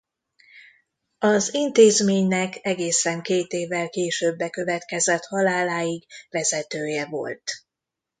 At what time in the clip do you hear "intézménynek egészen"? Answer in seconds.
1.53-3.21